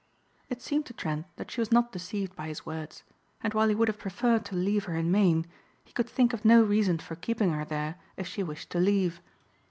It 0.49 0.63
seemed 0.63 0.87
to 0.87 0.95
Trent 0.95 1.27
that 1.35 1.51
she 1.51 1.61
was 1.61 1.71
not 1.71 1.91
deceived 1.91 2.35
by 2.35 2.47
his 2.47 2.65
words; 2.65 3.03
and 3.43 3.53
while 3.53 3.67
he 3.69 3.75
would 3.75 3.87
have 3.87 3.99
preferred 3.99 4.43
to 4.45 4.55
leave 4.55 4.85
her 4.85 4.95
in 4.95 5.11
Maine 5.11 5.45
he 5.83 5.93
could 5.93 6.09
think 6.09 6.33
of 6.33 6.43
no 6.43 6.63
reason 6.63 6.97
for 6.97 7.15
keeping 7.15 7.51
her 7.53 7.63
there 7.65 7.99
if 8.17 8.25
she 8.25 8.41
wished 8.41 8.71
to 8.71 8.79
leave. 8.79 9.21